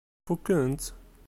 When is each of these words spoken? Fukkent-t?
Fukkent-t? 0.25 0.85